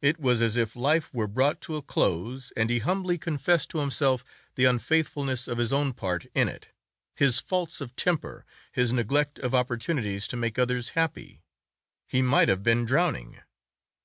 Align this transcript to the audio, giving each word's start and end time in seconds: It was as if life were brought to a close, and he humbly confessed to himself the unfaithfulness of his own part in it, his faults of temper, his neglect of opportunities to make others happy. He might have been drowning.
It 0.00 0.20
was 0.20 0.40
as 0.40 0.54
if 0.54 0.76
life 0.76 1.12
were 1.12 1.26
brought 1.26 1.60
to 1.62 1.74
a 1.74 1.82
close, 1.82 2.52
and 2.56 2.70
he 2.70 2.78
humbly 2.78 3.18
confessed 3.18 3.68
to 3.70 3.80
himself 3.80 4.24
the 4.54 4.64
unfaithfulness 4.64 5.48
of 5.48 5.58
his 5.58 5.72
own 5.72 5.92
part 5.92 6.26
in 6.36 6.46
it, 6.48 6.68
his 7.16 7.40
faults 7.40 7.80
of 7.80 7.96
temper, 7.96 8.46
his 8.70 8.92
neglect 8.92 9.40
of 9.40 9.52
opportunities 9.52 10.28
to 10.28 10.36
make 10.36 10.56
others 10.56 10.90
happy. 10.90 11.42
He 12.06 12.22
might 12.22 12.48
have 12.48 12.62
been 12.62 12.84
drowning. 12.84 13.40